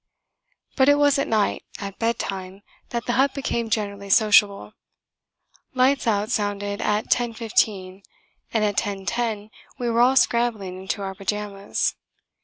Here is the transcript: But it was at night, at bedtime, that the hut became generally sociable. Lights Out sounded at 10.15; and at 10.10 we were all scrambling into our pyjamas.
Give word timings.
But 0.75 0.89
it 0.89 0.95
was 0.97 1.19
at 1.19 1.27
night, 1.27 1.63
at 1.77 1.99
bedtime, 1.99 2.63
that 2.89 3.05
the 3.05 3.13
hut 3.13 3.35
became 3.35 3.69
generally 3.69 4.09
sociable. 4.09 4.73
Lights 5.75 6.07
Out 6.07 6.31
sounded 6.31 6.81
at 6.81 7.11
10.15; 7.11 8.03
and 8.51 8.63
at 8.65 8.77
10.10 8.77 9.51
we 9.77 9.91
were 9.91 10.01
all 10.01 10.15
scrambling 10.15 10.75
into 10.81 11.03
our 11.03 11.13
pyjamas. 11.13 11.93